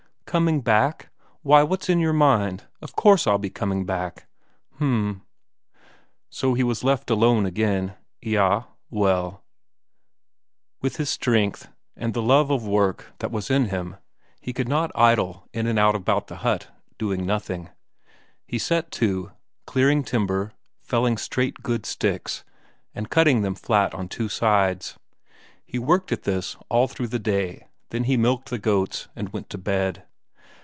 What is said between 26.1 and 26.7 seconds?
at this